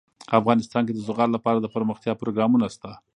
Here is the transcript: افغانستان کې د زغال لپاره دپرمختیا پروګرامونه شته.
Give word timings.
افغانستان 0.39 0.81
کې 0.85 0.93
د 0.95 0.99
زغال 1.07 1.29
لپاره 1.33 1.57
دپرمختیا 1.59 2.13
پروګرامونه 2.21 2.65
شته. 2.75 2.91